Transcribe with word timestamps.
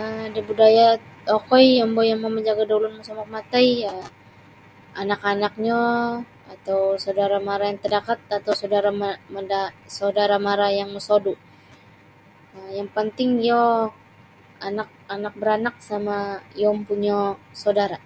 um 0.00 0.18
da 0.34 0.40
budaya 0.48 0.86
okoi 1.38 1.66
yombo' 1.80 2.08
yang 2.10 2.20
mamajaga' 2.24 2.68
da 2.68 2.74
ulun 2.78 2.96
mosomok 2.98 3.28
matai 3.34 3.70
um 3.92 4.04
anak-anaknyo 5.02 5.84
atau 6.54 6.80
saudara 7.04 7.38
mara 7.48 7.64
yang 7.70 7.80
terdekat 7.84 8.18
atau 8.38 8.52
saudara 8.60 8.90
ma 9.00 9.10
mada' 9.34 10.34
mara 10.46 10.68
yang 10.78 10.88
mosodu' 10.94 11.40
yang 12.78 12.88
panting 12.96 13.30
iyo 13.44 13.64
anak 14.68 14.88
anak-baranak 15.14 15.74
sama' 15.88 16.42
iyo 16.58 16.66
ompunyo 16.76 17.20
saudara. 17.62 17.98